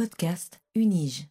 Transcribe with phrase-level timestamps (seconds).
[0.00, 1.28] Podcast Unige.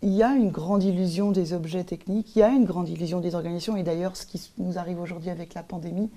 [0.00, 3.20] Il y a une grande illusion des objets techniques, il y a une grande illusion
[3.20, 6.08] des organisations, et d'ailleurs ce qui nous arrive aujourd'hui avec la pandémie,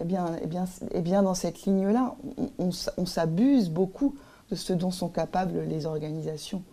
[0.00, 2.16] eh bien, eh bien, eh bien dans cette ligne-là,
[2.58, 4.16] on, s'abuse beaucoup
[4.50, 6.64] de ce dont sont capables les organisations.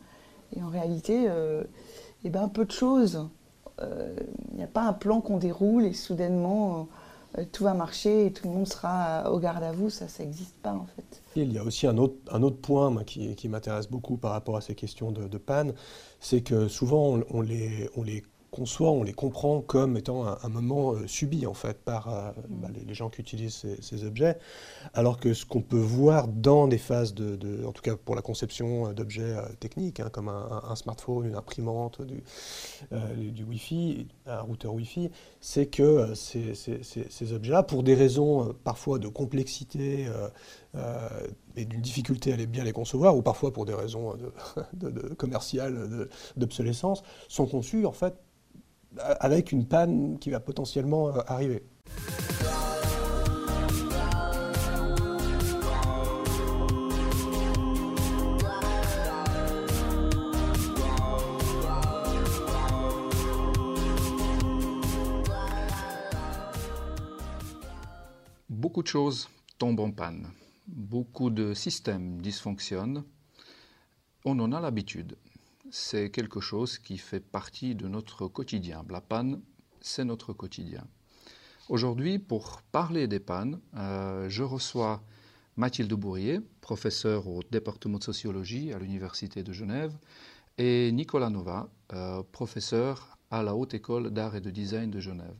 [0.55, 1.63] Et en réalité, euh,
[2.23, 3.29] eh bien, peu de choses.
[3.83, 4.15] Euh,
[4.49, 6.83] il n'y a pas un plan qu'on déroule et soudainement euh,
[7.51, 10.55] tout va marcher et tout le monde sera au garde à vous, ça, ça n'existe
[10.61, 11.21] pas en fait.
[11.35, 14.57] Il y a aussi un autre, un autre point qui, qui m'intéresse beaucoup par rapport
[14.57, 15.73] à ces questions de, panne,
[16.19, 21.45] c'est que souvent on les conçoit, on les comprend comme étant un, moment euh, subi
[21.45, 22.61] en fait par euh, mm.
[22.61, 24.37] bah, les, gens qui utilisent ces, objets,
[24.93, 28.21] alors que ce qu'on peut voir dans des phases de, en tout cas pour la
[28.21, 32.23] conception d'objets euh, techniques, hein, comme un, smartphone, une imprimante, du,
[33.31, 35.09] du Wi-Fi, un routeur Wi-Fi,
[35.41, 40.07] c'est que ces, ces objets-là, pour des raisons parfois de complexité
[41.55, 44.15] et d'une difficulté à les bien les concevoir, ou parfois pour des raisons
[44.73, 48.15] de, de, commerciales, d'obsolescence, sont conçus en fait
[48.99, 51.63] avec une panne qui va potentiellement euh, arriver.
[68.49, 70.27] Beaucoup de choses tombent en panne.
[70.67, 73.03] Beaucoup de systèmes dysfonctionnent.
[74.25, 75.17] On en a l'habitude
[75.71, 78.85] c'est quelque chose qui fait partie de notre quotidien.
[78.89, 79.41] La panne,
[79.81, 80.85] c'est notre quotidien.
[81.69, 85.01] Aujourd'hui, pour parler des pannes, euh, je reçois
[85.57, 89.93] Mathilde Bourrier, professeure au département de sociologie à l'Université de Genève,
[90.57, 95.35] et Nicolas Nova, euh, professeur à la Haute École d'Art et de Design de Genève.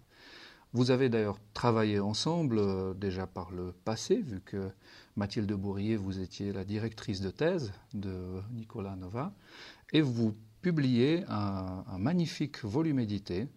[0.73, 4.69] Vous avez d'ailleurs travaillé ensemble euh, déjà par le passé, vu que
[5.15, 9.33] Mathilde Bourrier, vous étiez la directrice de thèse de Nicolas Nova,
[9.93, 13.47] et vous publiez un, magnifique volume édité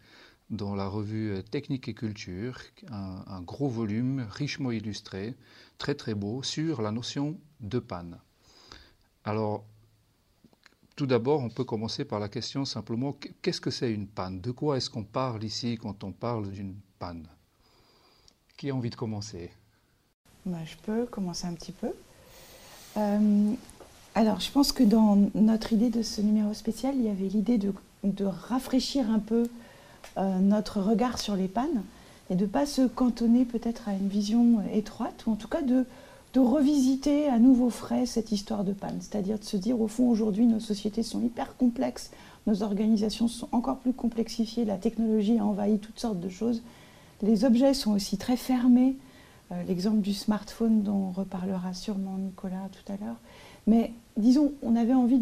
[0.48, 2.58] dans la revue Technique et Culture,
[2.88, 5.34] un, gros volume richement illustré,
[5.78, 8.18] très très beau, sur la notion de panne.
[9.24, 9.64] Alors,
[10.96, 14.40] tout d'abord, on peut commencer par la question simplement, qu'est-ce que c'est une panne?
[14.40, 17.26] De quoi est-ce qu'on parle ici quand on parle d'une panne?
[18.56, 19.50] Qui a envie de commencer?
[20.44, 21.92] Bah, je peux commencer un petit peu.
[22.96, 23.54] Euh,
[24.20, 27.56] alors, je pense que dans notre idée de ce numéro spécial, il y avait l'idée
[27.56, 27.72] de,
[28.26, 29.48] rafraîchir un peu
[30.18, 31.82] euh, notre regard sur les pannes
[32.28, 35.62] et de ne pas se cantonner peut-être à une vision étroite, ou en tout cas
[35.62, 35.86] de,
[36.34, 38.98] de revisiter à nouveau frais cette histoire de panne.
[39.00, 42.10] C'est-à-dire de se dire, au fond, aujourd'hui, nos sociétés sont hyper complexes,
[42.46, 46.60] nos organisations sont encore plus complexifiées, la technologie a envahi toutes sortes de choses.
[47.22, 48.98] Les objets sont aussi très fermés,
[49.50, 53.16] euh, l'exemple du smartphone dont on reparlera sûrement Nicolas tout à l'heure.
[53.66, 55.20] Mais disons, on avait envie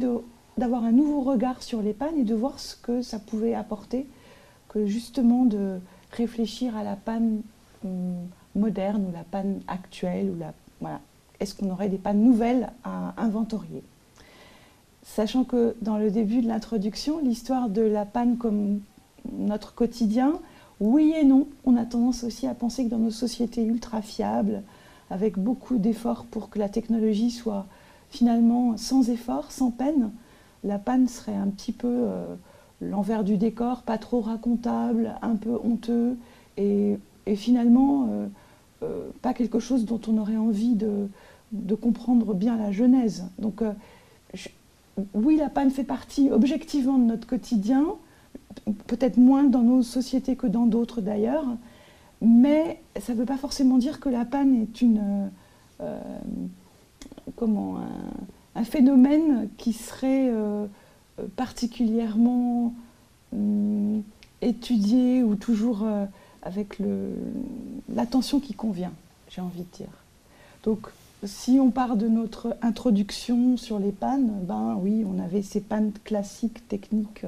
[0.57, 4.07] d'avoir un nouveau regard sur les pannes et de voir ce que ça pouvait apporter,
[4.69, 5.79] que justement de
[6.13, 7.43] réfléchir à la panne
[7.85, 8.17] hum,
[8.55, 11.01] moderne ou la panne actuelle, ou la, voilà,
[11.41, 13.83] est-ce qu'on aurait des pannes nouvelles à inventorier?
[15.05, 18.81] Sachant que dans le début de l'introduction, l'histoire de la panne comme
[19.33, 20.35] notre quotidien,
[20.81, 21.47] oui et non.
[21.65, 24.63] On a tendance aussi à penser que dans nos sociétés ultra fiables,
[25.11, 27.67] avec beaucoup d'efforts pour que la technologie soit
[28.11, 30.11] finalement sans effort, sans peine,
[30.65, 32.35] la panne serait un petit peu euh,
[32.81, 36.17] l'envers du décor, pas trop racontable, un peu honteux,
[36.57, 36.99] et,
[37.37, 38.27] finalement euh,
[38.83, 41.09] euh, pas quelque chose dont on aurait envie de,
[41.81, 43.27] comprendre bien la genèse.
[43.39, 43.63] Donc
[45.15, 47.85] oui, la panne fait partie objectivement de notre quotidien,
[48.87, 51.45] peut-être moins dans nos sociétés que dans d'autres d'ailleurs,
[52.23, 55.31] mais ça ne veut pas forcément dire que la panne est une,
[57.37, 57.79] comment,
[58.55, 60.67] un, phénomène qui serait euh,
[61.37, 62.75] particulièrement
[63.33, 64.03] hum,
[64.43, 66.05] étudié ou toujours euh,
[66.43, 66.79] avec
[67.95, 68.93] l'attention qui convient,
[69.29, 69.93] j'ai envie de dire.
[70.65, 70.89] Donc,
[71.25, 75.93] si on part de notre introduction sur les pannes, ben oui, on avait ces pannes
[76.05, 77.25] classiques, techniques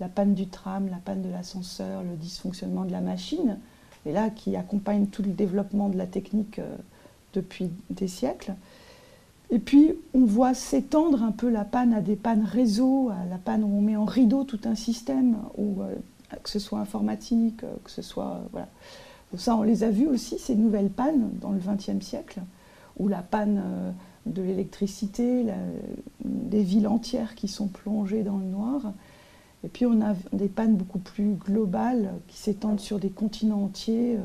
[0.00, 3.58] la panne du tram, la panne de l'ascenseur, le dysfonctionnement de la machine,
[4.06, 6.76] et là qui accompagne tout le développement de la technique euh,
[7.34, 8.54] depuis des siècles.
[9.50, 13.38] Et puis on voit s'étendre un peu la panne à des pannes réseau, à la
[13.38, 15.94] panne où on met en rideau tout un système, ou euh,
[16.42, 18.68] que ce soit informatique, euh, que ce soit voilà.
[19.36, 22.40] Ça, on les a vus aussi, ces nouvelles pannes dans le XXe siècle,
[22.98, 23.62] où la panne
[24.24, 25.44] de l'électricité,
[26.24, 28.80] des villes entières qui sont plongées dans le noir.
[29.64, 34.16] Et puis on a des pannes beaucoup plus globales qui s'étendent sur des continents entiers
[34.16, 34.20] euh,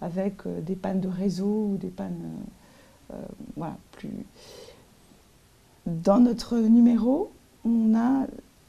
[0.00, 2.44] avec euh, des pannes de réseau ou des pannes euh,
[3.56, 4.10] voilà, plus...
[5.86, 7.30] dans notre numéro,
[7.64, 8.26] on a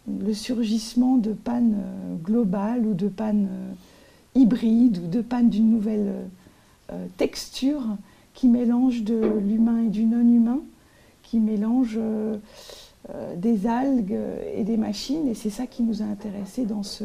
[0.08, 3.74] le surgissement de pannes euh, globales ou de pannes euh,
[4.36, 6.14] hybrides ou de pannes d'une nouvelle
[6.92, 7.84] euh, texture
[8.34, 10.60] qui mélange de l'humain et du non-humain,
[11.22, 12.00] qui mélange
[13.36, 14.18] des algues
[14.56, 15.28] et des machines.
[15.28, 17.04] Et c'est ça qui nous a intéressés dans ce,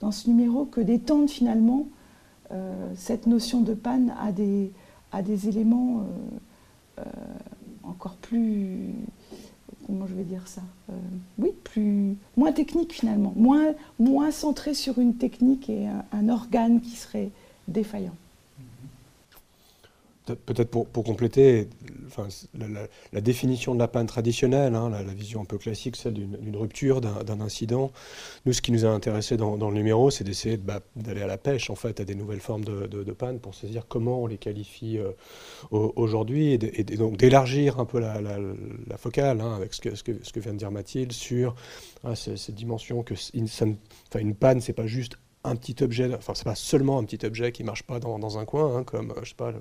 [0.00, 1.86] dans ce numéro, que d'étendre finalement
[2.96, 4.72] cette notion de panne des,
[5.12, 6.04] à des éléments
[7.82, 8.94] encore plus
[9.86, 10.94] comment je vais dire ça euh,
[11.38, 16.96] Oui, plus, moins technique finalement, moins, moins centré sur une technique et un organe qui
[16.96, 17.30] serait
[17.68, 18.14] défaillant.
[20.26, 21.68] Peut-être pour, compléter,
[22.08, 22.26] enfin,
[23.12, 27.00] la, définition de la panne traditionnelle, hein, la, vision un peu classique, celle d'une rupture,
[27.00, 27.92] d'un incident.
[28.44, 31.38] Nous, ce qui nous a intéressé dans, le numéro, c'est d'essayer bah, d'aller à la
[31.38, 34.36] pêche, en fait, à des nouvelles formes de, de, panne pour saisir comment on les
[34.36, 35.12] qualifie euh,
[35.70, 40.70] aujourd'hui et, donc d'élargir un peu la, focale hein, avec ce que, vient de dire
[40.70, 41.54] Mathilde sur
[42.04, 43.48] ah, cette dimension que une,
[44.18, 47.52] une panne, c'est pas juste un petit objet, enfin c'est pas seulement un petit objet
[47.52, 49.52] qui marche pas dans, un coin, hein, comme je sais pas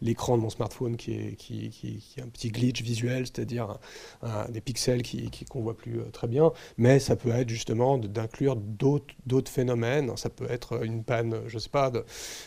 [0.00, 3.78] l'écran de mon smartphone qui est qui, qui, qui, un petit glitch visuel, c'est-à-dire
[4.50, 8.56] des pixels qui qu'on voit plus euh, très bien, mais ça peut être justement d'inclure
[8.56, 10.16] d'autres d'autres phénomènes.
[10.16, 12.04] Ça peut être une panne, je sais pas, de,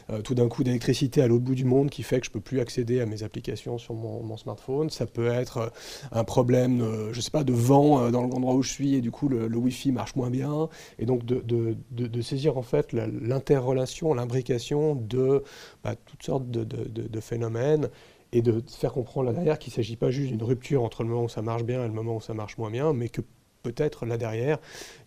[0.09, 2.39] euh, tout d'un coup d'électricité à l'autre bout du monde qui fait que je peux
[2.39, 4.89] plus accéder à mes applications sur mon, smartphone.
[4.89, 5.69] Ça peut être euh,
[6.11, 9.27] un problème, je sais pas, de vent dans l'endroit où je suis et du coup
[9.27, 12.63] le, Wi-Fi marche moins bien, et donc de, de, de, de saisir en
[12.93, 15.43] l'interrelation, l'imbrication de
[15.83, 17.89] bah, toutes sortes de, phénomènes
[18.33, 21.09] et de faire comprendre là derrière qu'il ne s'agit pas juste d'une rupture entre le
[21.09, 23.21] moment où ça marche bien et le moment où ça marche moins bien, mais que
[23.63, 24.57] peut-être là derrière,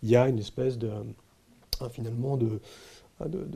[0.03, 0.91] il y a une espèce de,
[1.91, 2.61] finalement, de,
[3.23, 3.47] de,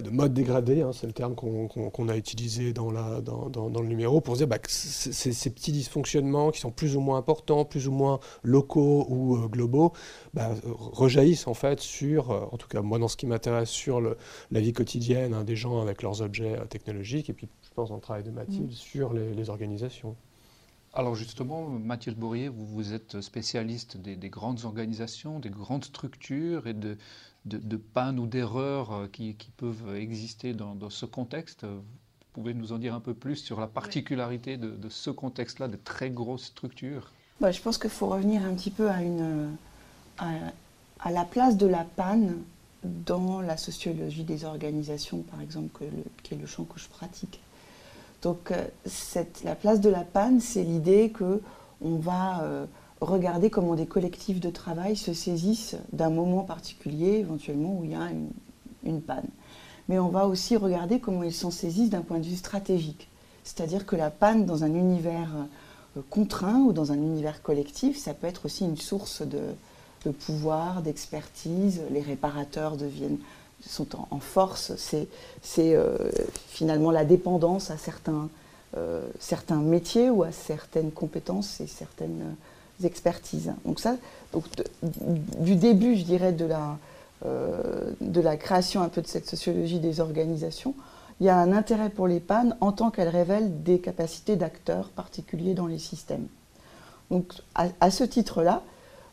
[0.00, 3.88] de, mode dégradé, hein, c'est le terme qu'on a utilisé dans, la, dans, dans, le
[3.88, 7.88] numéro, pour dire bah, que ces petits dysfonctionnements qui sont plus ou moins importants, plus
[7.88, 9.92] ou moins locaux ou euh, globaux,
[10.34, 14.00] bah, rejaillissent en fait sur, euh, en tout cas moi dans ce qui m'intéresse, sur
[14.00, 14.16] le,
[14.50, 17.88] la vie quotidienne hein, des gens avec leurs objets euh, technologiques, et puis je pense
[17.88, 18.74] dans le travail de Mathilde, mm.
[18.74, 20.16] sur les, les, organisations.
[20.94, 26.66] Alors justement, Mathilde Bourrier, vous, vous êtes spécialiste des, des, grandes organisations, des grandes structures
[26.66, 26.96] et de,
[27.46, 31.64] de, pannes ou d'erreurs euh, qui, peuvent exister dans, ce contexte.
[31.64, 31.82] Vous
[32.32, 36.10] pouvez nous en dire un peu plus sur la particularité de, ce contexte-là, de très
[36.10, 37.10] grosses structures?
[37.40, 39.56] Bah, Je pense qu'il faut revenir un petit peu à, une,
[40.18, 42.36] à, la place de la panne
[42.82, 45.84] dans la sociologie des organisations, par exemple,
[46.22, 47.40] qui est le champ que je pratique.
[48.22, 51.40] Donc, euh, cette, la place de la panne, c'est l'idée que
[51.82, 52.66] on va euh,
[53.00, 57.94] regarder comment des collectifs de travail se saisissent d'un moment particulier, éventuellement où il y
[57.94, 58.08] a
[58.84, 59.28] une, panne.
[59.88, 63.08] Mais on va aussi regarder comment ils s'en saisissent d'un point de vue stratégique.
[63.44, 65.30] C'est-à-dire que la panne dans un univers
[65.96, 69.40] euh, contraint ou dans un univers collectif, ça peut être aussi une source de,
[70.10, 71.82] pouvoir, d'expertise.
[71.90, 73.18] Les réparateurs deviennent,
[73.60, 74.72] sont en, force.
[74.76, 75.08] C'est
[75.76, 75.96] euh,
[76.48, 78.28] finalement la dépendance à certains,
[78.76, 82.36] euh, certains métiers ou à certaines compétences et certaines
[82.84, 83.52] expertises.
[83.64, 83.96] Donc ça,
[85.38, 86.78] du début, je dirais, de la,
[87.24, 90.74] euh, de la création un peu de cette sociologie des organisations,
[91.20, 94.90] il y a un intérêt pour les pannes en tant qu'elles révèlent des capacités d'acteurs
[94.90, 96.26] particuliers dans les systèmes.
[97.10, 98.62] Donc à, ce titre-là,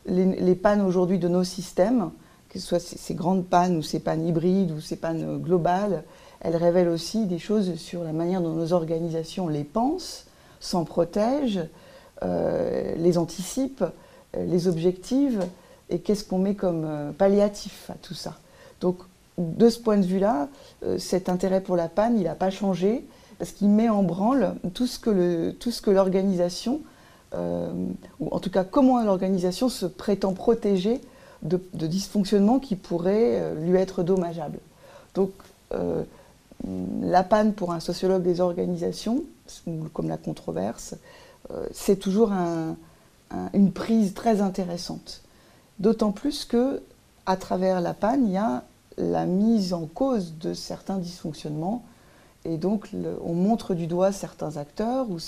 [0.06, 2.10] les, pannes aujourd'hui de nos systèmes,
[2.50, 6.04] que ce soit ces, grandes pannes ou ces pannes hybrides ou ces pannes globales,
[6.40, 10.26] elles révèlent aussi des choses sur la manière dont nos organisations les pensent,
[10.60, 11.68] s'en protègent,
[12.22, 13.84] les anticipe,
[14.36, 15.44] euh, les objective
[15.90, 18.34] et qu'est-ce qu'on met comme euh, palliatif à tout ça.
[18.80, 18.98] Donc
[19.36, 20.46] de ce point de vue-là,
[20.96, 23.04] cet intérêt pour la panne, il n'a pas changé
[23.38, 26.80] parce qu'il met en branle tout ce que l'organisation,
[27.32, 31.00] ou en tout cas comment l'organisation se prétend protéger
[31.42, 34.60] de, de, dysfonctionnements qui pourraient lui être dommageables.
[35.16, 35.32] Donc
[37.02, 39.24] la panne pour un sociologue des organisations,
[39.92, 40.96] comme la controverse, euh,
[41.72, 42.32] c'est toujours
[43.52, 45.22] une prise très intéressante.
[45.78, 46.82] D'autant plus que,
[47.26, 48.64] à travers la panne, il y a
[48.96, 51.84] la mise en cause de certains dysfonctionnements.
[52.44, 52.90] Et donc,
[53.24, 55.18] on montre du doigt certains acteurs, ou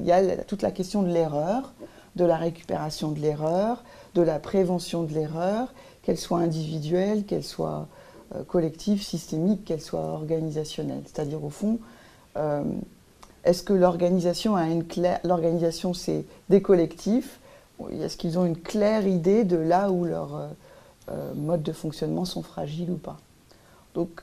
[0.00, 1.74] il y a toute la question de l'erreur,
[2.14, 3.84] de la récupération de l'erreur,
[4.14, 7.88] de la prévention de l'erreur, qu'elle soit individuelle, qu'elle soit
[8.34, 11.02] euh, collective, systémique, qu'elle soit organisationnelle.
[11.04, 11.78] C'est-à-dire, au fond,
[12.36, 12.62] euh,
[13.46, 15.20] est-ce que l'organisation a une claire.
[15.22, 17.38] L'organisation, c'est des collectifs?
[17.92, 20.48] Est-ce qu'ils ont une claire idée de là où leurs euh,
[21.10, 23.18] euh, modes de fonctionnement sont fragiles ou pas?
[23.94, 24.22] Donc,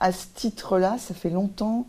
[0.00, 1.86] à ce titre-là, ça fait longtemps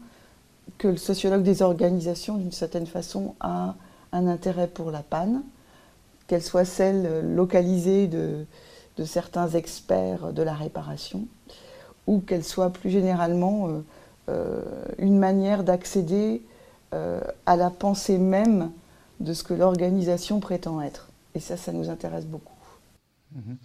[0.78, 3.76] que le sociologue des organisations, d'une certaine façon, a
[4.12, 5.44] un intérêt pour la panne.
[6.28, 8.46] qu'elle soit celle localisée de,
[8.98, 11.26] de, certains experts de la réparation,
[12.06, 13.70] ou qu'elle soit plus généralement
[14.98, 16.42] une manière d'accéder
[17.46, 18.72] à la pensée même
[19.20, 21.10] de ce que l'organisation prétend être.
[21.36, 22.56] Et ça, ça nous intéresse beaucoup.
[23.36, 23.58] Mhm.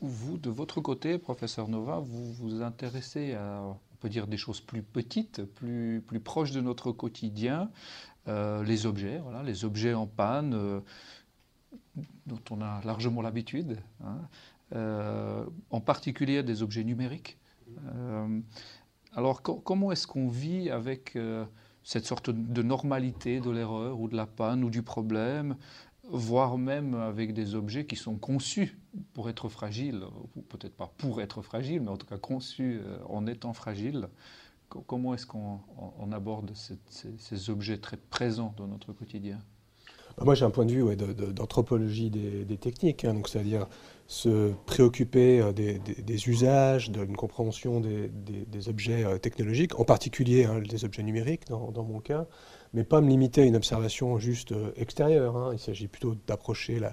[0.00, 4.60] Vous, de votre côté, professeur Nova, vous vous intéressez à, on peut dire, des choses
[4.60, 7.70] plus petites, plus, plus proches de notre quotidien,
[8.28, 10.80] euh, les objets, voilà, les objets en panne, euh,
[12.26, 14.18] dont on a largement l'habitude, hein,
[14.74, 17.38] euh, en particulier des objets numériques.
[19.14, 21.16] alors, comment est-ce qu'on vit avec
[21.84, 25.56] cette sorte de normalité de l'erreur ou de la panne ou du problème
[26.10, 28.78] voire même avec des objets qui sont conçus
[29.12, 30.04] pour être fragiles,
[30.48, 34.08] peut-être pas pour être fragiles, mais en tout cas conçus euh, en étant fragiles.
[34.68, 35.60] Comment est-ce qu'on
[36.10, 39.38] aborde ces, objets très présents dans notre quotidien?
[40.16, 43.66] Bah, Moi, j'ai un point de vue d'anthropologie des, techniques, hein, c'est-à-dire
[44.06, 50.84] se préoccuper euh, des, usages, d'une compréhension des, objets euh, technologiques, en particulier hein, des
[50.84, 52.26] objets numériques dans, dans mon cas,
[52.74, 55.36] mais pas me limiter à une observation juste euh, extérieure.
[55.36, 55.50] Hein.
[55.52, 56.92] Il s'agit plutôt d'approcher la,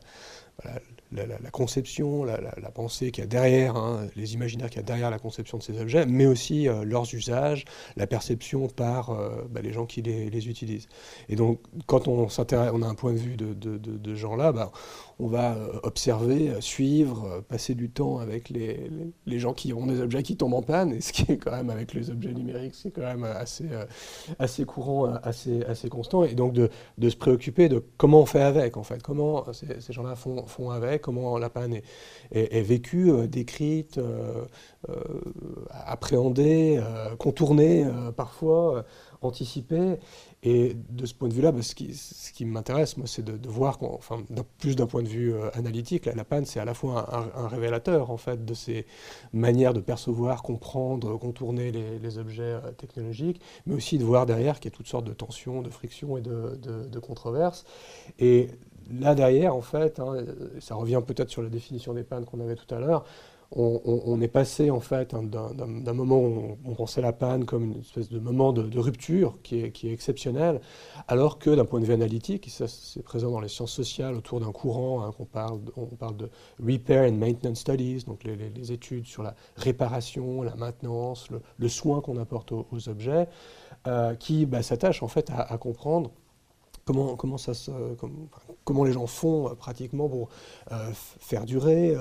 [1.14, 2.40] la, conception, la,
[2.74, 5.64] pensée qu'il y a derrière, hein, les imaginaires qu'il y a derrière la conception de
[5.64, 7.66] ces objets, mais aussi euh, leurs usages,
[7.98, 10.88] la perception par euh, bah, les gens qui les, utilisent.
[11.30, 14.72] Et donc, quand on, on a un point de vue de, de, gens-là, bah,
[15.20, 18.90] on va euh, observer, suivre, passer du temps avec les,
[19.40, 21.70] gens qui ont des objets qui tombent en panne, et ce qui est quand même
[21.70, 23.66] avec les objets numériques, c'est quand même assez,
[24.40, 26.70] assez courant, assez, assez constant, et donc de,
[27.10, 31.02] se préoccuper de comment on fait avec, en fait, comment ces gens-là font, font avec,
[31.02, 31.82] comment la panne
[32.32, 34.46] est, vécue, euh, décrite, euh,
[34.90, 34.96] euh,
[35.70, 36.82] appréhendée,
[37.18, 38.86] contournée parfois,
[39.22, 39.98] anticipée.
[40.44, 44.24] Et de ce point de vue-là, bah, ce qui, m'intéresse, moi, c'est de, voir, enfin,
[44.58, 48.18] plus d'un point de vue analytique, la, panne, c'est à la fois un, révélateur, en
[48.18, 48.88] fait, de ces
[49.34, 54.74] manières de percevoir, comprendre, contourner les, objets technologiques, mais aussi de voir derrière qu'il y
[54.74, 57.66] a toutes sortes de tensions, de frictions et de, controverses.
[59.00, 60.18] Là derrière, en fait, hein,
[60.60, 63.06] ça revient peut-être sur la définition des pannes qu'on avait tout à l'heure,
[63.54, 67.80] on, est passé en fait hein, d'un moment où on, pensait la panne comme une
[67.82, 70.62] espèce de moment de, rupture qui est, qui exceptionnel,
[71.10, 74.16] alors que d'un point de vue analytique, et ça c'est présent dans les sciences sociales
[74.16, 76.30] autour d'un courant, hein, qu'on parle, on parle de
[76.66, 82.18] Repair and Maintenance Studies, donc les, études sur la réparation, la maintenance, le, soin qu'on
[82.18, 83.28] apporte aux, objets,
[83.88, 86.12] euh, qui bah, s'attachent en fait à comprendre
[86.86, 87.16] comment,
[88.64, 90.30] comment, les gens font euh, pratiquement pour
[90.72, 91.96] euh, faire durer,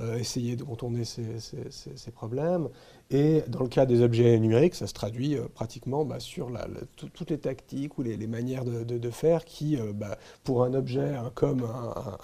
[0.00, 2.68] euh, essayer de contourner ces, problèmes.
[3.12, 6.48] Et dans le cas des objets numériques, ça se traduit pratiquement bah, sur
[6.96, 11.66] toutes les tactiques ou les, manières de, faire qui, bah, pour un objet hein, comme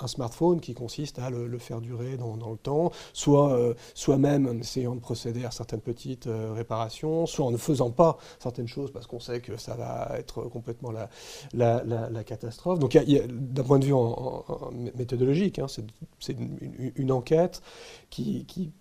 [0.00, 3.58] un, smartphone qui consiste à le, faire durer dans, le temps, soit,
[3.94, 8.18] soit même en essayant de procéder à certaines petites réparations, soit en ne faisant pas
[8.38, 11.08] certaines choses parce qu'on sait que ça va être complètement la,
[12.24, 12.78] catastrophe.
[12.78, 13.94] Donc d'un point de vue
[14.96, 15.66] méthodologique, hein,
[16.18, 16.36] c'est
[16.96, 17.62] une, enquête
[18.10, 18.72] qui,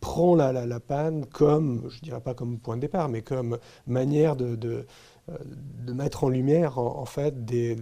[0.00, 3.58] prend la, la, panne comme, je ne dirais pas comme point de départ, mais comme
[3.86, 4.86] manière de,
[5.28, 7.76] euh, mettre en lumière en, fait des,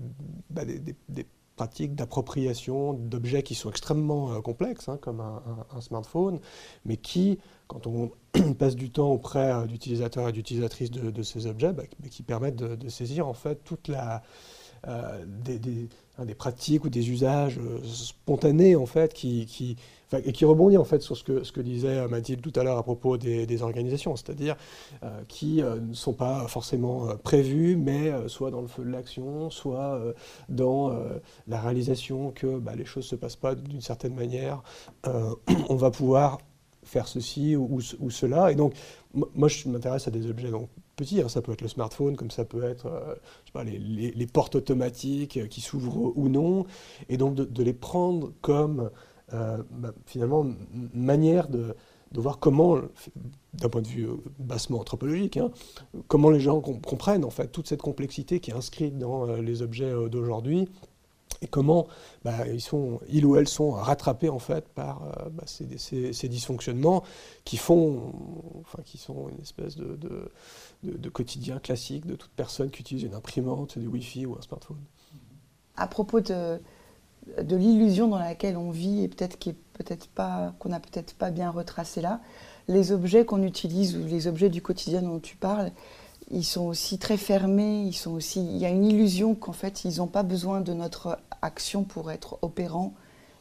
[0.51, 1.27] bah, des,
[1.59, 6.41] pratiques d'appropriation d'objets qui sont extrêmement euh, complexes, hein, comme un, smartphone,
[6.87, 8.13] mais qui, quand on
[8.59, 12.57] passe du temps auprès euh, d'utilisateurs et d'utilisatrices de, ces objets, bah, bah, qui permettent
[12.57, 14.23] de, saisir en fait toute la,
[15.45, 19.77] des, des, hein, des, pratiques ou des usages spontanés en fait qui, qui
[20.13, 22.63] et qui rebondit en fait sur ce que, ce que disait euh, Mathilde tout à
[22.63, 24.57] l'heure à propos des, organisations, c'est-à-dire
[25.03, 29.51] euh, qui euh, ne sont pas forcément prévues, mais soit dans le feu de l'action,
[29.51, 30.01] soit
[30.49, 30.97] dans
[31.47, 34.63] la réalisation que bah, les choses ne se passent pas d'une certaine manière.
[35.69, 36.39] on va pouvoir
[36.85, 38.53] faire ceci ou, cela.
[38.53, 38.75] Et donc,
[39.13, 40.69] moi, je m'intéresse à des objets donc,
[41.01, 41.29] Hein.
[41.29, 43.19] Ça peut être le smartphone, comme ça peut être
[43.53, 46.67] pas, les, portes automatiques qui s'ouvrent ou non.
[47.09, 48.91] Et donc, de, les prendre comme
[49.35, 50.47] euh, bah, finalement,
[50.95, 51.75] manière de,
[52.15, 52.79] voir comment,
[53.55, 55.51] d'un point de vue euh, bassement anthropologique, hein,
[56.07, 59.61] comment les gens comprennent en fait toute cette complexité qui est inscrite dans euh, les
[59.61, 60.69] objets d'aujourd'hui
[61.43, 61.87] et comment
[62.25, 62.47] bah,
[63.09, 67.05] ils, ou elles sont rattrapés en fait par bah, ces, dysfonctionnements
[67.45, 68.13] qui font,
[68.61, 70.31] enfin, qui sont une espèce de,
[71.13, 74.79] quotidien classique de toute personne qui utilise une imprimante, du Wi-Fi ou un smartphone.
[75.77, 76.61] À propos de,
[77.49, 82.21] l'illusion dans laquelle on vit et peut-être qu'on n'a peut-être pas bien retracé là.
[82.67, 85.73] Les objets qu'on utilise ou les objets du quotidien dont tu parles,
[86.31, 87.83] ils sont aussi très fermés.
[87.83, 91.85] Ils il y a une illusion qu'en fait ils n'ont pas besoin de notre action
[91.85, 92.95] pour être opérants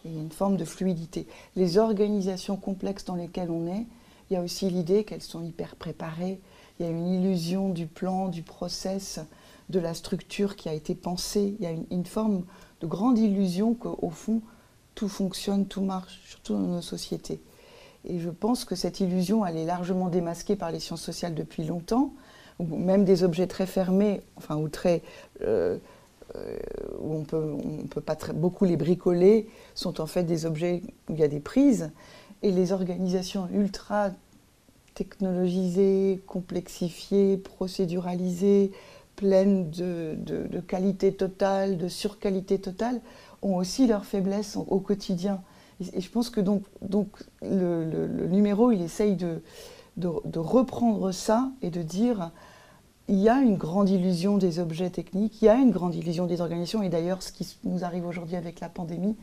[0.07, 1.27] il y a une forme de fluidité.
[1.55, 3.85] Les organisations complexes dans lesquelles on est,
[4.29, 6.39] il y a aussi l'idée qu'elles sont hyper préparées.
[6.79, 9.19] Il y a une illusion du plan, du process,
[9.69, 11.55] de la structure qui a été pensée.
[11.59, 12.43] Il y a une, forme
[12.81, 14.41] de grande illusion qu'au fond,
[14.95, 17.41] tout fonctionne, tout marche, surtout dans nos sociétés.
[18.05, 21.65] Et je pense que cette illusion, elle est largement démasquée par les sciences sociales depuis
[21.65, 22.13] longtemps,
[22.59, 25.01] même des objets très fermés, enfin, ou très.
[25.41, 25.77] Euh,
[26.35, 26.57] euh,
[26.99, 31.13] où on peut, on peut pas beaucoup les bricoler, sont en fait des objets où
[31.13, 31.91] il y a des prises.
[32.43, 34.11] Et les organisations ultra
[34.93, 38.71] technologisées, complexifiées, procéduralisées,
[39.15, 42.99] pleines de, qualité totale, de surqualité totale,
[43.41, 45.41] ont aussi leurs faiblesses au quotidien.
[45.93, 47.09] Et, je pense que donc, donc
[47.41, 49.41] le, le, numéro, il essaye de,
[49.97, 52.31] de, reprendre ça et de dire
[53.07, 56.25] il y a une grande illusion des objets techniques, il y a une grande illusion
[56.25, 59.15] des organisations, et d'ailleurs ce qui nous arrive aujourd'hui avec la pandémie,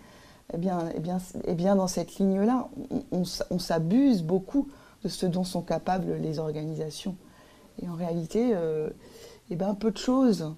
[0.52, 1.00] eh bien, eh
[1.46, 2.68] eh dans cette ligne-là,
[3.10, 4.68] on, s'abuse beaucoup
[5.02, 7.16] de ce dont sont capables les organisations.
[7.82, 8.90] Et en réalité, euh,
[9.50, 10.54] eh bien, peu de choses.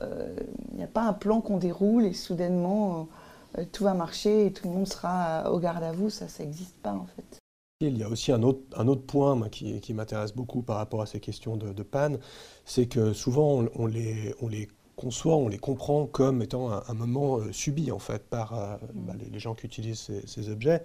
[0.00, 0.36] Euh,
[0.72, 3.08] il n'y a pas un plan qu'on déroule et soudainement
[3.58, 6.44] euh, tout va marcher et tout le monde sera au garde à vous, ça, ça
[6.44, 7.38] n'existe pas en fait.
[7.80, 11.00] Il y a aussi un autre, un autre point qui, qui m'intéresse beaucoup par rapport
[11.00, 12.18] à ces questions de, de panne,
[12.64, 14.66] c'est que souvent on, les, on les
[14.96, 19.06] conçoit, on les comprend comme étant un, moment euh, subi en fait par euh, mm.
[19.06, 20.82] bah, les, gens qui utilisent ces, objets,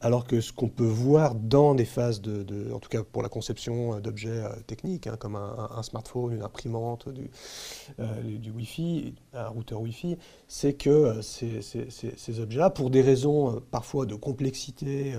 [0.00, 3.28] alors que ce qu'on peut voir dans des phases de, en tout cas pour la
[3.28, 7.30] conception euh, d'objets techniques, hein, comme un, smartphone, une imprimante, du,
[8.38, 10.16] du Wi-Fi, un routeur Wi-Fi,
[10.48, 15.14] c'est que ces, ces objets-là, pour des raisons parfois de complexité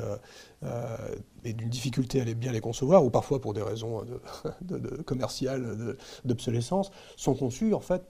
[1.44, 4.04] et d'une difficulté à les bien les concevoir, ou parfois pour des raisons
[4.62, 8.04] de, de commerciales, d'obsolescence, sont conçus en fait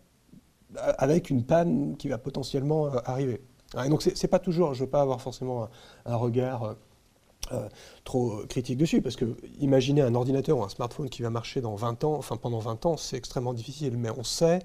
[0.75, 3.41] avec une panne qui va potentiellement euh, arriver.
[3.85, 5.69] Et donc c'est pas toujours, je ne veux pas avoir forcément
[6.05, 6.75] un, regard
[7.51, 7.69] euh, euh,
[8.03, 9.25] trop critique dessus, parce que
[9.59, 12.85] imaginer un ordinateur ou un smartphone qui va marcher dans 20 ans, enfin pendant 20
[12.85, 14.59] ans, c'est extrêmement difficile, mais on sait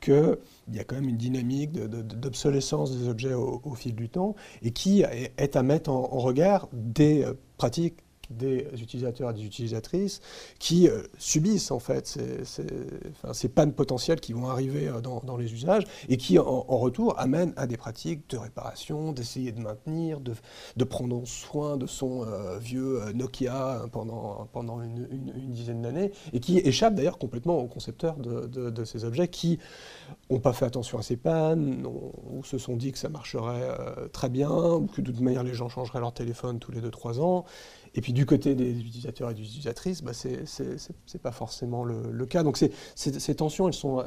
[0.00, 0.36] qu'il
[0.72, 5.02] y a quand même une dynamique d'obsolescence des objets au, fil du temps, et qui
[5.02, 7.26] est à mettre en regard des
[7.56, 7.96] pratiques
[8.36, 10.20] des utilisateurs et des utilisatrices
[10.58, 15.84] qui euh, subissent en fait ces, pannes potentielles qui vont arriver euh, dans, les usages
[16.08, 21.24] et qui en, retour amènent à des pratiques de réparation, d'essayer de maintenir, de, prendre
[21.26, 25.06] soin de son euh, vieux Nokia pendant, pendant une,
[25.48, 29.58] dizaine d'années et qui échappent d'ailleurs complètement aux concepteurs de, de, ces objets qui
[30.30, 33.76] n'ont pas fait attention à ces pannes ou se sont dit que ça marcherait
[34.12, 37.20] très bien ou que de toute manière les gens changeraient leur téléphone tous les 2-3
[37.20, 37.44] ans
[37.94, 42.26] et puis du côté des utilisateurs et des utilisatrices, bah, ce n'est pas forcément le,
[42.26, 42.42] cas.
[42.42, 44.02] Donc ces tensions, elles, sont,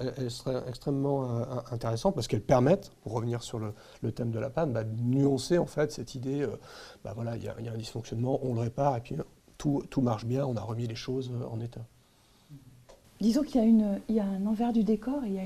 [0.67, 4.83] extrêmement euh, intéressantes parce qu'elles permettent, pour revenir sur le, thème de la panne, bah,
[4.83, 6.57] de nuancer en fait cette idée, euh,
[7.03, 9.15] bah, voilà, il y, a un dysfonctionnement, on le répare et puis
[9.57, 11.85] tout, marche bien, on a remis les choses euh, en état.
[13.21, 13.61] Disons qu'il
[14.09, 15.39] y, a un envers du décor, il y,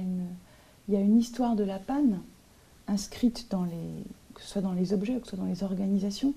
[0.95, 2.21] a une, histoire de la panne
[2.88, 6.34] inscrite que ce soit dans les objets, que ce soit dans les organisations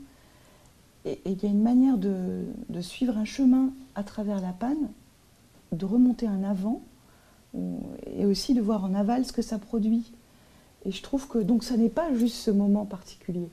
[1.04, 2.44] et il y a une manière de,
[2.80, 4.88] suivre un chemin à travers la panne,
[5.72, 6.82] de remonter en avant,
[8.16, 10.12] et aussi de voir en aval ce que ça produit.
[10.84, 13.48] Et je trouve que donc ça n'est pas juste ce moment particulier.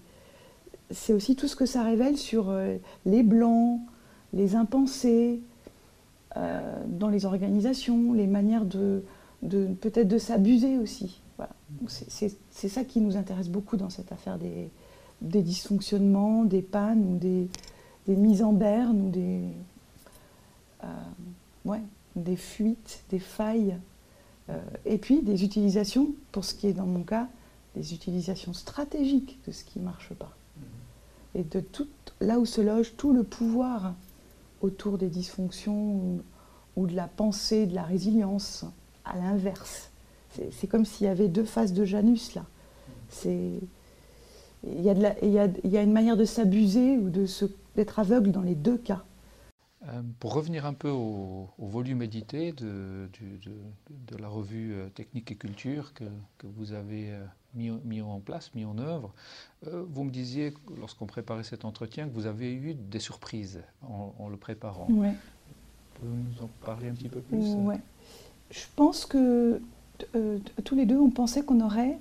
[0.92, 3.80] C'est aussi tout ce que ça révèle sur euh, les blancs,
[4.34, 5.42] les impensés
[6.38, 9.04] euh, dans les organisations, les manières de,
[9.42, 11.22] peut-être de s'abuser aussi.
[11.38, 11.54] Voilà.
[11.88, 14.70] C'est ça qui nous intéresse beaucoup dans cette affaire des,
[15.22, 17.48] des dysfonctionnements, des pannes ou des,
[18.08, 19.44] mises en berne ou des,
[20.84, 20.88] euh,
[21.66, 21.82] ouais,
[22.16, 23.78] des fuites, des failles.
[24.50, 27.28] Euh, et puis des utilisations, pour ce qui est dans mon cas,
[27.76, 30.36] des utilisations stratégiques de ce qui ne marche pas.
[31.36, 31.88] Et de tout,
[32.20, 33.94] là où se loge tout le pouvoir
[34.62, 36.22] autour des dysfonctions ou,
[36.76, 38.66] ou de la pensée, de la résilience,
[39.06, 39.90] à l'inverse.
[40.52, 42.46] C'est comme s'il y avait deux faces de Janus là.
[43.10, 43.60] C'est
[44.64, 48.56] il y, a il, y a, une manière de s'abuser ou d'être aveugle dans les
[48.56, 49.04] deux cas.
[49.88, 55.36] Euh, pour revenir un peu au, volume édité de, de, la revue euh, Technique et
[55.36, 56.04] Culture que,
[56.38, 57.24] que vous avez euh,
[57.56, 59.14] mis, mis, en place, mis en œuvre,
[59.64, 64.36] vous me disiez, lorsqu'on préparait cet entretien, que vous avez eu des surprises en, le
[64.38, 64.88] préparant.
[64.90, 65.14] Ouais.
[66.02, 67.80] Vous nous en parler un petit peu plus ouais.
[68.52, 69.62] Je pense que
[70.64, 71.98] tous les deux, on pensait qu'on aurait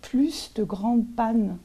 [0.00, 1.56] plus de grandes pannes,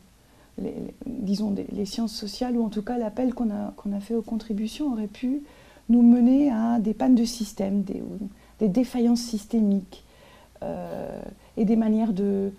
[1.06, 5.08] disons les sciences sociales, ou en tout cas l'appel qu'on a, fait aux contributions aurait
[5.08, 5.44] pu
[5.90, 10.04] nous mener à des pannes de système, des, défaillances systémiques,
[10.64, 11.22] euh,
[11.56, 12.52] et des manières de,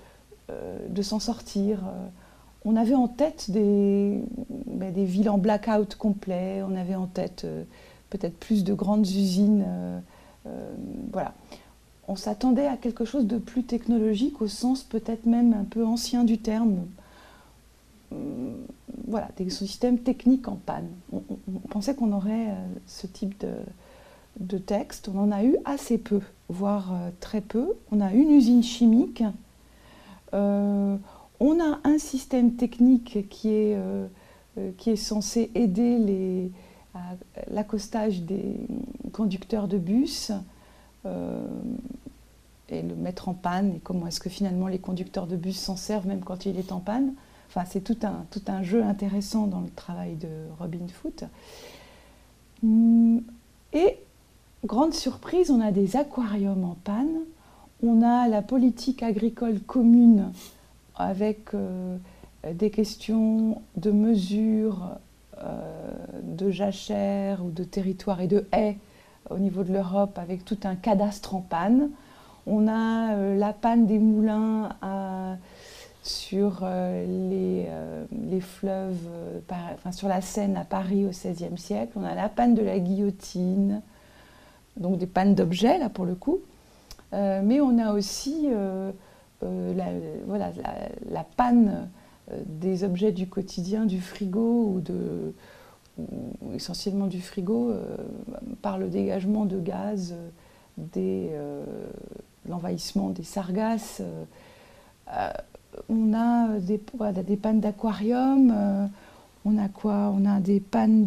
[0.51, 1.81] euh, de s'en sortir.
[2.65, 4.23] On avait en tête des,
[4.67, 7.47] ben, des villes en blackout complet, on avait en tête
[8.11, 9.65] peut-être plus de grandes usines.
[11.13, 11.35] voilà.
[12.09, 16.25] On s'attendait à quelque chose de plus technologique, au sens peut-être même un peu ancien
[16.25, 16.87] du terme.
[19.07, 20.89] Voilà, des systèmes techniques en panne.
[21.13, 21.21] On,
[21.69, 22.55] pensait qu'on aurait
[22.87, 23.45] ce type
[24.39, 25.09] de, texte.
[25.15, 27.75] On en a eu assez peu, voire très peu.
[27.93, 29.23] On a une usine chimique
[30.35, 30.97] euh,
[31.41, 34.07] on a un système technique euh,
[34.59, 36.51] euh, qui est censé aider
[37.51, 38.57] l'accostage des
[39.13, 40.33] conducteurs de bus
[41.05, 45.77] et le mettre en panne et comment est-ce que finalement les conducteurs de bus s'en
[45.77, 47.15] servent même quand il est en panne.
[47.49, 51.25] Enfin, c'est tout un, tout un jeu intéressant dans le travail de Robin Foot.
[53.73, 53.99] Et
[54.67, 57.21] grande surprise, on a des aquariums en panne
[57.83, 60.33] on a la politique agricole commune
[60.97, 61.97] avec euh,
[62.53, 64.97] des questions de mesure
[65.39, 68.77] euh, de jachère ou de territoire et de haies
[69.31, 71.91] au niveau de l'Europe avec tout un cadastre en panne.
[72.47, 74.71] On a euh, la panne des moulins
[76.03, 77.67] sur les,
[78.41, 79.09] fleuves,
[79.51, 81.93] enfin, sur la Seine à Paris au XVIe siècle.
[81.97, 83.83] On a la panne de la guillotine,
[84.79, 86.41] donc des pannes d'objets là pour le coup.
[87.15, 88.91] Euh, mais on a aussi euh,
[89.43, 90.51] euh, voilà,
[91.11, 91.89] la, panne
[92.47, 95.33] des objets du quotidien, du frigo ou, de,
[96.55, 97.73] essentiellement du frigo
[98.63, 100.15] par le dégagement de gaz,
[100.77, 101.31] des,
[102.49, 104.03] l'envahissement des sargasses.
[105.89, 106.79] on a des,
[107.37, 108.91] pannes d'aquarium,
[109.45, 111.07] on a des pannes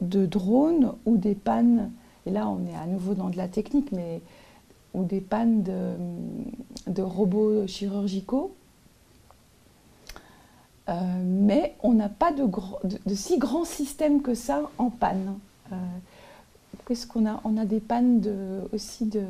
[0.00, 1.90] de drones ou des pannes
[2.26, 4.20] et là, on est à nouveau dans de la technique, mais
[4.92, 5.62] ou des pannes
[6.86, 8.54] de, robots chirurgicaux.
[10.90, 12.44] Euh, mais on n'a pas de,
[13.06, 15.38] de, si grands systèmes que ça en panne.
[15.72, 15.76] Euh,
[16.86, 17.40] Qu'est-ce qu'on a?
[17.44, 19.22] On a des pannes de, aussi de.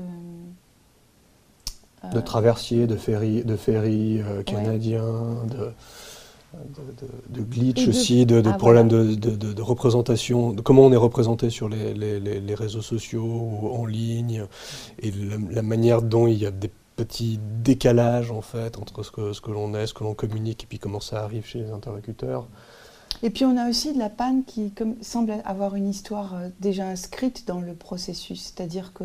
[2.04, 5.04] Euh, de traversiers, de ferries, de euh, canadiens,
[5.50, 5.72] de
[7.28, 12.54] de, glitch aussi, de, ah, problèmes de, représentation, de comment on est représenté sur les,
[12.54, 14.44] réseaux sociaux ou en ligne,
[15.00, 15.12] et
[15.50, 16.70] la, manière dont il y a des
[17.04, 20.64] petits décalages en fait entre ce que, ce que l'on est, ce que l'on communique,
[20.64, 22.46] et puis comment ça arrive chez les interlocuteurs.
[23.22, 26.86] Et puis on a aussi de la panne qui semble avoir une histoire euh, déjà
[26.86, 29.04] inscrite dans le processus, c'est-à-dire que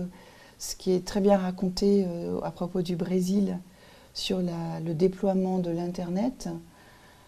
[0.59, 3.59] ce qui est très bien raconté euh, à propos du Brésil
[4.13, 6.47] sur le déploiement de l'Internet,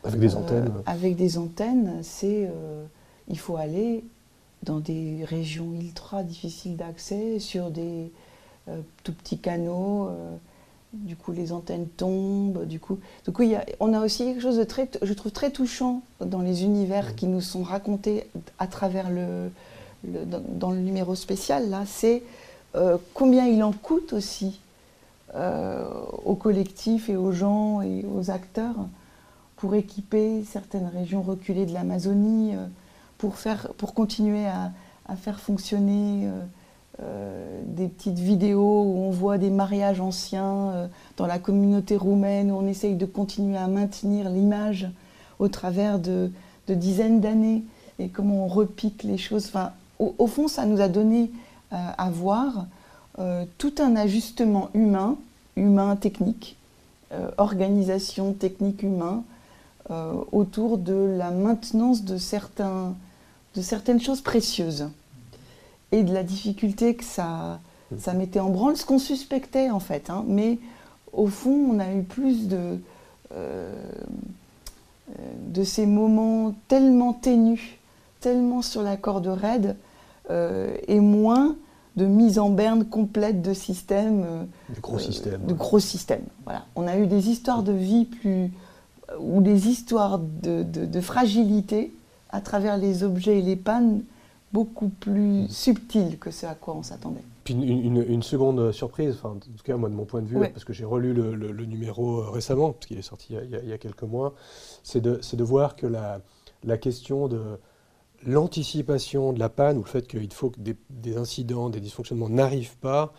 [0.04, 2.46] avec des antennes euh, Avec des antennes, c'est.
[2.46, 2.86] Euh,
[3.28, 4.06] il faut aller
[4.64, 8.12] dans des régions ultra difficiles d'accès, sur des
[9.04, 10.10] tout petits canaux.
[10.94, 12.66] Du coup, les antennes tombent.
[12.66, 13.44] Du coup, du coup
[13.80, 17.28] on a aussi quelque chose de très, je trouve, très touchant dans les univers qui
[17.28, 18.28] nous sont racontés
[18.60, 19.50] à travers le,
[20.04, 21.70] dans, le numéro spécial.
[21.70, 22.24] Là, c'est
[23.14, 24.60] combien il en coûte aussi
[25.34, 28.76] au collectif et aux gens et aux acteurs
[29.58, 32.66] pour équiper certaines régions reculées de l'Amazonie, euh,
[33.18, 34.72] pour, faire, pour continuer à,
[35.18, 36.30] faire fonctionner
[37.00, 42.52] euh, euh, des petites vidéos où on voit des mariages anciens dans la communauté roumaine,
[42.52, 44.90] où on essaye de continuer à maintenir l'image
[45.38, 46.32] au travers de,
[46.68, 47.64] dizaines d'années,
[48.00, 49.52] et comment on repique les choses.
[50.00, 51.30] Au, fond, ça nous a donné
[51.70, 52.66] à voir
[53.60, 55.18] tout un ajustement humain,
[55.56, 56.58] humain technique,
[57.38, 59.24] organisation technique humain,
[59.90, 64.90] euh, autour de la maintenance de certaines choses précieuses
[65.92, 67.60] et de la difficulté que ça,
[67.98, 70.10] ça mettait en branle, ce qu'on suspectait en fait.
[70.10, 70.26] Hein.
[70.28, 70.60] mais
[71.14, 72.80] au fond, on a eu plus de,
[73.34, 73.74] euh,
[75.48, 77.62] de ces moments tellement ténus,
[78.20, 79.76] tellement sur la corde raide,
[80.30, 81.56] euh, et moins
[81.96, 84.48] de mise en berne complète de systèmes.
[84.70, 85.42] de gros systèmes.
[85.48, 86.26] De gros systèmes.
[86.44, 86.66] Voilà.
[86.76, 88.52] On a eu des histoires de vie plus,
[89.20, 91.94] ou des histoires de, fragilité
[92.30, 94.02] à travers les objets et les pannes
[94.58, 97.22] beaucoup plus subtiles que ce à quoi on s'attendait.
[97.44, 100.66] Puis une, seconde surprise, enfin, en tout cas moi de mon point de vue, parce
[100.66, 104.02] que j'ai relu le, numéro euh, récemment, parce qu'il est sorti il y, a, quelques
[104.02, 104.34] mois,
[104.82, 106.22] c'est de, de, voir que la,
[106.64, 107.40] la question de
[108.26, 112.30] l'anticipation de la panne, ou le fait qu'il faut que des, des incidents, des dysfonctionnements
[112.30, 113.14] n'arrivent pas,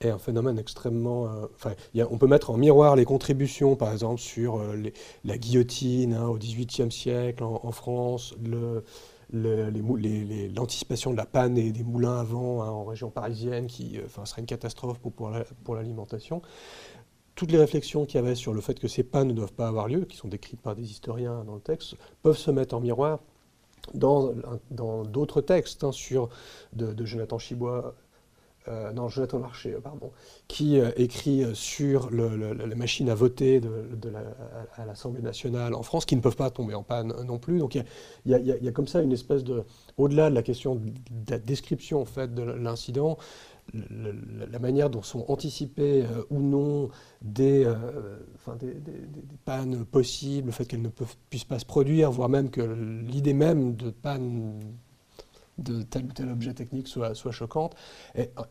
[0.00, 1.26] est un phénomène extrêmement.
[1.26, 4.76] Euh, on peut mettre en miroir les contributions, par exemple, sur euh,
[5.24, 8.34] la guillotine hein, au XVIIIe siècle en, France,
[9.32, 14.24] l'anticipation de la panne et des moulins à vent hein, en région parisienne, qui euh,
[14.24, 15.12] serait une catastrophe pour,
[15.64, 16.42] pour l'alimentation.
[17.34, 19.68] toutes les réflexions qu'il y avait sur le fait que ces pannes ne doivent pas
[19.68, 22.80] avoir lieu, qui sont décrites par des historiens dans le texte, peuvent se mettre en
[22.80, 23.20] miroir
[23.92, 24.32] dans
[25.04, 26.28] d'autres textes hein, sur
[26.72, 27.94] de, Jonathan Chibois,
[28.68, 30.10] euh, non, Jonathan Larcher, pardon,
[30.48, 33.60] qui euh, écrit sur la machine à voter
[34.76, 37.58] à l'Assemblée nationale en France, qui ne peuvent pas tomber en panne non plus.
[37.58, 37.84] Donc il
[38.24, 39.64] y, a comme ça une espèce de,
[39.98, 43.18] au-delà de la question de la description de l'incident,
[43.72, 46.90] la manière dont sont anticipées euh, ou non
[47.22, 48.18] des, euh,
[48.60, 50.90] des, pannes possibles, le fait qu'elles ne
[51.30, 54.60] puissent pas se produire, voire même que l'idée même de panne
[55.58, 57.74] de tel ou tel objet technique soit, soit choquante.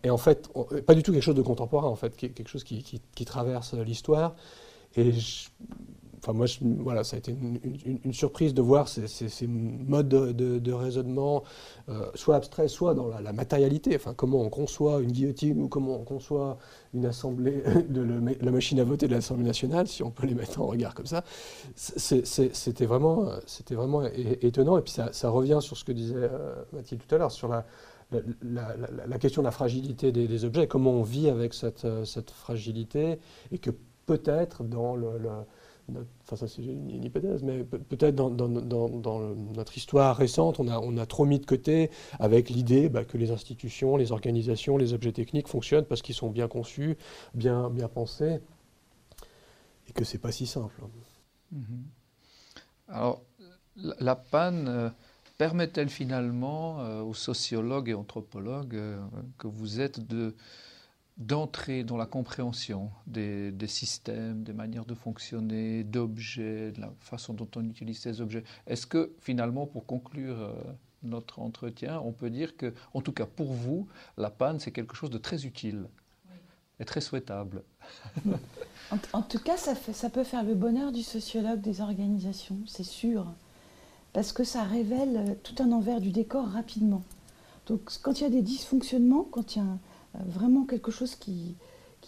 [0.03, 0.49] Et, en fait,
[0.85, 4.35] pas du tout quelque chose de contemporain, en fait, quelque chose qui, qui, traverse l'histoire.
[4.95, 5.11] Et
[6.23, 6.45] enfin moi,
[6.79, 7.36] voilà, ça a été
[7.86, 11.43] une, surprise de voir ces, modes de, raisonnement,
[11.89, 13.95] euh, soit abstraits, soit dans la, matérialité.
[13.95, 16.57] Enfin, comment on conçoit une guillotine ou comment on conçoit
[16.93, 18.01] une assemblée, de
[18.41, 21.07] la machine à voter de l'Assemblée nationale, si on peut les mettre en regard comme
[21.07, 21.25] ça.
[21.75, 24.03] C'était vraiment, c'était vraiment
[24.41, 24.77] étonnant.
[24.77, 27.65] Et puis ça, revient sur ce que disait euh, Mathilde tout à l'heure, sur la,
[29.19, 33.19] question de la fragilité des, objets, comment on vit avec cette, euh, fragilité,
[33.51, 33.71] et que
[34.05, 35.09] peut-être dans le
[36.24, 41.39] enfin ça c'est une, hypothèse, mais peut-être dans, notre histoire récente, on a, trop mis
[41.39, 46.02] de côté avec l'idée bah, que les institutions, les organisations, les objets techniques fonctionnent parce
[46.02, 46.98] qu'ils sont bien conçus,
[47.34, 48.39] bien, pensés,
[49.88, 50.82] et que c'est pas si simple.
[51.54, 51.60] Mm-hmm.
[52.88, 53.22] Alors,
[53.76, 54.89] la panne euh,
[55.38, 59.00] permet-elle finalement euh, aux sociologues et anthropologues euh,
[59.38, 60.36] que vous êtes de
[61.17, 67.47] d'entrer dans la compréhension des, systèmes, des manières de fonctionner, d'objets, de la façon dont
[67.56, 68.43] on utilise ces objets.
[68.65, 70.54] Est-ce que finalement, pour conclure euh,
[71.04, 74.95] notre entretien, on peut dire que, en tout cas pour vous, la panne, c'est quelque
[74.95, 75.88] chose de très utile
[76.80, 77.63] et très souhaitable?
[79.13, 83.26] En, tout cas, ça, ça peut faire le bonheur du sociologue des organisations, c'est sûr,
[84.12, 87.02] parce que ça révèle tout un envers du décor rapidement.
[87.65, 89.92] Donc quand il y a des dysfonctionnements, quand il y a un, euh,
[90.26, 91.56] vraiment quelque chose qui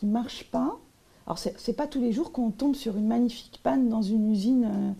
[0.03, 0.77] ne marche pas.
[1.27, 4.31] Alors, ce n'est pas tous les jours qu'on tombe sur une magnifique panne dans une
[4.31, 4.95] usine.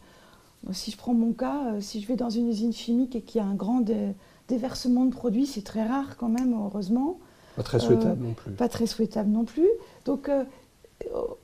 [0.68, 3.22] Euh, si je prends mon cas, euh, si je vais dans une usine chimique et
[3.22, 3.84] qu'il y a un grand
[4.48, 7.20] déversement de produits, c'est très rare quand même, heureusement.
[7.56, 8.52] Pas très souhaitable non plus.
[8.54, 9.70] Pas très souhaitable non plus.
[10.06, 10.32] Donc,
[11.14, 11.38] oh,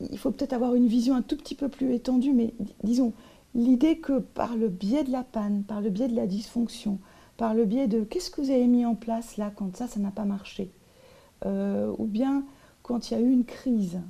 [0.00, 3.12] il faut peut-être avoir une vision un tout petit peu plus étendue, mais disons,
[3.54, 6.98] l'idée que par le biais de la panne, par le biais de la dysfonction,
[7.36, 10.00] par le biais de qu'est-ce que vous avez mis en place là quand ça, ça
[10.00, 10.70] n'a pas marché?
[11.46, 12.44] Euh, ou bien
[12.82, 14.00] quand il y a eu une crise,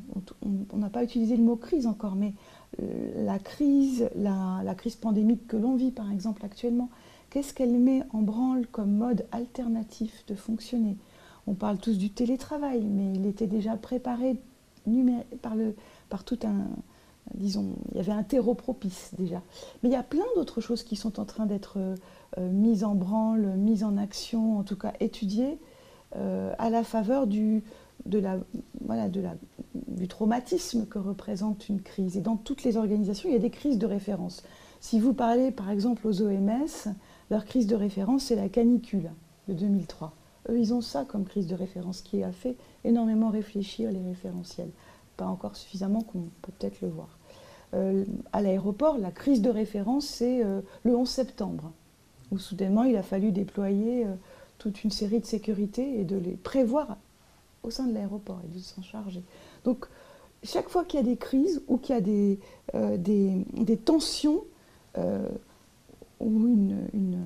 [0.73, 2.33] on n'a pas utilisé le mot crise encore, mais
[2.81, 6.89] euh, la crise, la, crise pandémique que l'on vit par exemple actuellement,
[7.31, 10.97] qu'est-ce qu'elle met en branle comme mode alternatif de fonctionner?
[11.47, 14.37] On parle tous du télétravail, mais il était déjà préparé
[15.43, 16.67] par, tout un,
[17.35, 19.43] disons, il y avait un terreau propice déjà.
[19.83, 22.95] Mais il y a plein d'autres choses qui sont en train d'être euh, mises en
[22.95, 25.59] branle, mises en action, en tout cas étudiées,
[26.15, 27.63] à la faveur du,
[28.07, 28.39] de la,
[28.81, 29.35] voilà, de la,
[29.75, 32.17] du traumatisme que représente une crise.
[32.17, 34.43] Et dans toutes les organisations, il y a des crises de référence.
[34.81, 36.95] Si vous parlez par exemple aux OMS,
[37.31, 39.11] leur crise de référence, c'est la canicule
[39.49, 40.15] de 2003.
[40.51, 44.71] Eux, ils ont ça comme crise de référence qui a fait énormément réfléchir les référentiels.
[45.17, 47.19] Pas encore suffisamment qu'on peut peut-être le voir.
[47.75, 51.73] Euh, à l'aéroport, la crise de référence, c'est euh, le 11 septembre,
[52.31, 54.07] où soudainement il a fallu déployer
[54.59, 56.97] toute une série de sécurités et de les prévoir
[57.63, 59.23] au sein de l'aéroport et de s'en charger.
[59.65, 59.87] Donc,
[60.43, 62.39] chaque fois qu'il y a des crises ou qu'il y a des,
[62.75, 64.45] euh, des, tensions
[64.97, 65.29] euh,
[66.21, 67.23] où, une,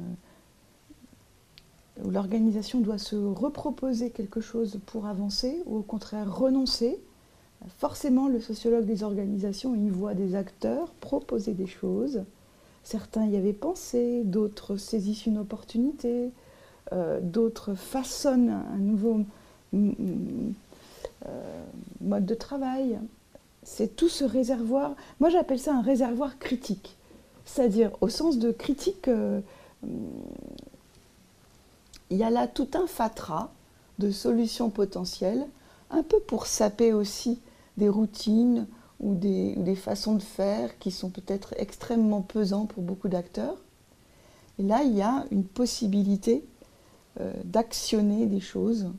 [2.02, 6.98] où l'organisation doit se reproposer quelque chose pour avancer ou au contraire renoncer,
[7.78, 12.24] forcément le sociologue des organisations il voit des acteurs proposer des choses.
[12.82, 16.30] Certains y avaient pensé, d'autres saisissent une opportunité,
[16.92, 19.24] euh, d'autres façonnent un nouveau
[19.72, 20.54] mm, mm,
[21.26, 21.64] euh,
[22.00, 22.98] mode de travail.
[23.62, 24.94] C'est tout ce réservoir.
[25.20, 26.96] Moi, j'appelle ça un réservoir critique.
[27.44, 29.40] C'est-à-dire, au sens de critique, euh,
[32.10, 33.50] il y a là tout un fatras
[33.98, 35.46] de solutions potentielles,
[35.90, 37.40] un peu pour saper aussi
[37.76, 38.66] des routines
[39.00, 43.56] ou des, façons de faire qui sont peut-être extrêmement pesants pour beaucoup d'acteurs.
[44.58, 46.44] Et là, il y a une possibilité
[47.44, 48.90] d'actionner des choses.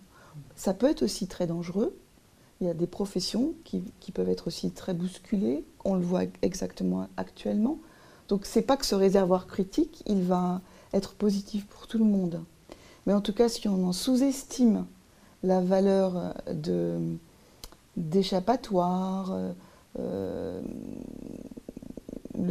[0.55, 1.95] Ça peut être aussi très dangereux.
[2.61, 5.63] Il y a des professions qui, peuvent être aussi très bousculées.
[5.83, 7.79] On le voit exactement actuellement.
[8.29, 10.61] Donc c'est pas que ce réservoir critique, il va
[10.93, 12.41] être positif pour tout le monde.
[13.05, 14.85] Mais en tout cas, si on en sous-estime
[15.43, 16.33] la valeur
[17.97, 19.37] d'échappatoire,
[19.97, 20.61] le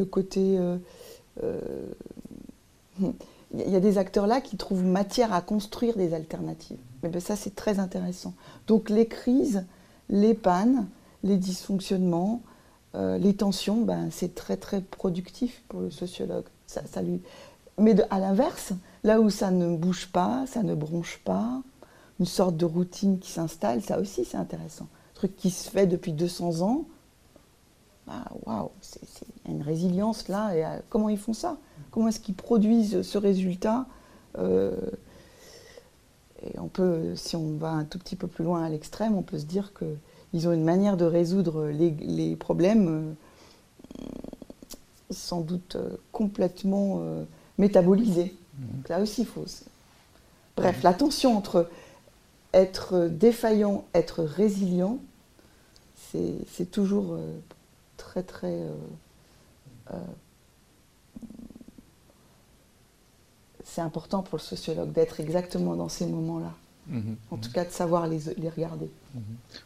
[0.04, 0.58] côté
[3.54, 6.78] il y a des acteurs là qui trouvent matière à construire des alternatives.
[7.02, 8.34] Mais ben, ça, c'est très intéressant.
[8.66, 9.64] Donc les crises,
[10.08, 10.86] les pannes,
[11.22, 12.42] les dysfonctionnements,
[12.94, 16.44] euh, les tensions, ben, c'est très très productif pour le sociologue.
[16.66, 17.20] Ça, lui...
[17.78, 18.72] Mais à l'inverse,
[19.04, 21.62] là où ça ne bouge pas, ça ne bronche pas,
[22.20, 24.84] une sorte de routine qui s'installe, ça aussi c'est intéressant.
[24.84, 26.84] Un truc qui se fait depuis 200 ans,
[28.08, 28.70] ah, waouh,
[29.46, 30.54] il y a une résilience là.
[30.54, 31.56] Et, euh, comment ils font ça?
[31.90, 33.86] Comment est-ce qu'ils produisent ce résultat
[34.38, 34.76] euh,
[36.44, 39.22] Et on peut, si on va un tout petit peu plus loin à l'extrême, on
[39.22, 44.04] peut se dire qu'ils ont une manière de résoudre les, problèmes euh,
[45.10, 45.76] sans doute
[46.10, 47.02] complètement
[47.58, 48.34] métabolisés.
[48.58, 49.44] Donc là aussi, il faut.
[50.56, 51.68] Bref, la tension entre
[52.54, 54.98] être défaillant, être résilient,
[56.14, 57.18] c'est toujours
[58.12, 58.74] très très euh,
[59.90, 59.96] euh,
[63.64, 66.52] c'est important pour le sociologue d'être exactement dans ces moments-là.
[66.88, 67.16] Mhm.
[67.30, 68.90] en tout cas, de savoir les, les regarder.
[69.14, 69.22] Mhm.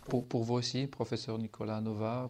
[0.09, 2.28] pour, pour, vous aussi, professeur Nicolas Nova,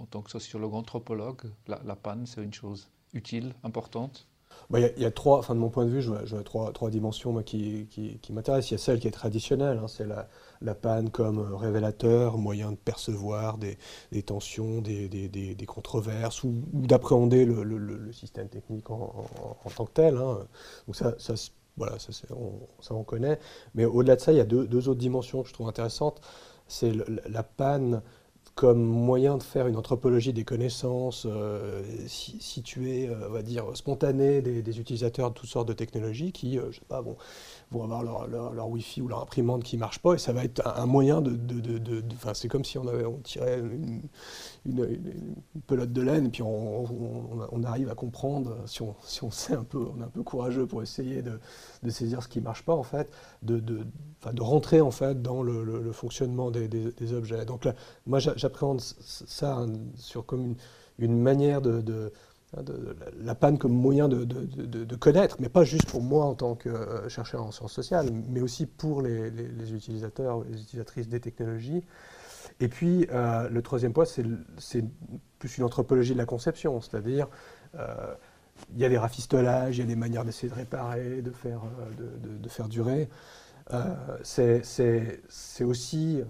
[0.00, 4.26] en tant que sociologue anthropologue, la panne, c'est une chose utile, importante?
[4.70, 6.90] Bah, il y, a trois, enfin de mon point de vue, je vois, trois, trois,
[6.90, 7.86] dimensions qui,
[8.30, 8.70] m'intéressent.
[8.70, 12.76] Il y a celle qui est traditionnelle, hein, c'est la, panne comme révélateur, moyen de
[12.76, 13.76] percevoir des,
[14.22, 19.26] tensions, des, des, des, controverses ou, d'appréhender le, système technique en,
[19.76, 20.16] tant que tel.
[20.16, 20.38] Hein.
[20.86, 21.14] Donc ça,
[21.76, 23.38] voilà, ça, on, ça on connaît.
[23.74, 26.20] Mais au-delà de ça, il y a deux, autres dimensions que je trouve intéressantes.
[26.66, 26.92] C'est
[27.28, 28.02] la panne
[28.54, 34.42] comme moyen de faire une anthropologie des connaissances euh, située, euh, on va dire, spontanée
[34.42, 37.16] des, utilisateurs de toutes sortes de technologies qui, euh, je sais pas, vont,
[37.70, 40.44] vont avoir leur, leur, Wi-Fi ou leur imprimante qui ne marche pas et ça va
[40.44, 41.30] être un, moyen de...
[41.32, 42.02] de,
[42.34, 42.84] c'est comme si on,
[43.22, 44.02] tirait une,
[45.66, 49.86] pelote de laine puis on, arrive à comprendre, si on, si on sait un peu,
[49.96, 51.38] on est un peu courageux pour essayer de,
[51.90, 53.10] saisir ce qui ne marche pas, en fait,
[53.42, 53.86] de, de,
[54.32, 57.44] de rentrer en fait dans le, fonctionnement des, des, objets.
[57.44, 57.74] Donc là,
[58.06, 60.54] moi, j'appréhende ça hein, sur comme
[60.98, 62.12] une manière de,
[62.62, 66.68] de, la panne comme moyen de, connaître, mais pas juste pour moi en tant que
[66.68, 69.28] euh, chercheur en sciences sociales, mais aussi pour les,
[69.72, 71.84] utilisateurs, les utilisatrices des technologies.
[72.60, 74.84] Et puis, euh, le troisième point, c'est
[75.38, 77.28] plus une anthropologie de la conception, c'est-à-dire,
[77.74, 78.14] euh,
[78.74, 81.62] il y a des rafistolages, il y a des manières d'essayer de réparer, de faire,
[82.22, 83.08] de faire durer.
[84.22, 86.22] c'est aussi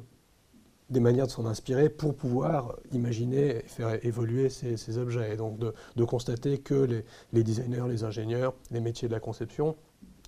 [0.90, 5.32] des manières de s'en inspirer pour pouvoir imaginer et faire évoluer ces, objets.
[5.32, 9.76] Et donc de, constater que les, designers, les ingénieurs, les métiers de la conception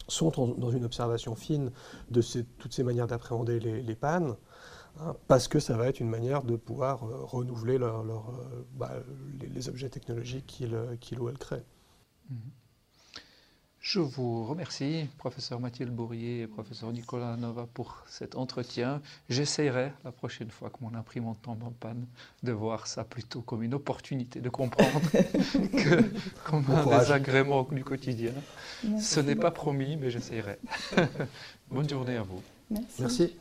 [0.08, 1.70] sont dans une observation fine
[2.10, 2.22] de
[2.58, 4.36] toutes ces manières d'appréhender les, pannes,
[5.00, 7.90] hein, parce que ça va être une manière de pouvoir euh, renouveler euh,
[8.74, 8.92] bah,
[9.52, 11.64] les, objets technologiques qu'ils ou elles créent.
[12.32, 12.65] Mm-hmm.
[13.88, 19.00] Je vous remercie, professeur Mathilde Bourrier et professeur Nicolas Nova, pour cet entretien.
[19.30, 22.04] J'essaierai la prochaine fois que mon imprimante tombe en panne
[22.42, 26.02] de voir ça plutôt comme une opportunité de comprendre que
[26.42, 28.32] comme un désagrément du quotidien.
[29.00, 30.58] Ce n'est pas promis, mais j'essaierai.
[31.70, 32.42] Bonne journée à vous.
[32.98, 33.36] Merci.